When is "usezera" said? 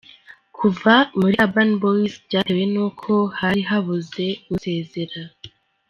4.53-5.19